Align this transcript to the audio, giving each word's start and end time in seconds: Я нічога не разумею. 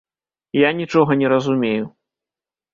Я 0.59 0.69
нічога 0.79 1.19
не 1.21 1.27
разумею. 1.37 1.83